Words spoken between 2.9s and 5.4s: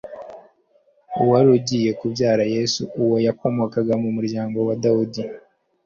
Uwo yakomokaga mu muryango wa Dawidi,